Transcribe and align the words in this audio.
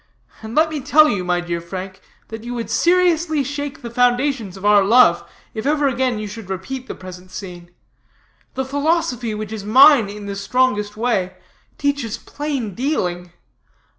And 0.41 0.55
let 0.55 0.71
me 0.71 0.79
tell 0.81 1.07
you, 1.07 1.23
my 1.23 1.41
dear 1.41 1.61
Frank, 1.61 2.01
that 2.29 2.43
you 2.43 2.55
would 2.55 2.71
seriously 2.71 3.43
shake 3.43 3.83
the 3.83 3.91
foundations 3.91 4.57
of 4.57 4.65
our 4.65 4.83
love, 4.83 5.23
if 5.53 5.67
ever 5.67 5.87
again 5.87 6.17
you 6.17 6.25
should 6.27 6.49
repeat 6.49 6.87
the 6.87 6.95
present 6.95 7.29
scene. 7.29 7.69
The 8.55 8.65
philosophy, 8.65 9.35
which 9.35 9.51
is 9.51 9.63
mine 9.63 10.09
in 10.09 10.25
the 10.25 10.35
strongest 10.35 10.97
way, 10.97 11.35
teaches 11.77 12.17
plain 12.17 12.73
dealing. 12.73 13.31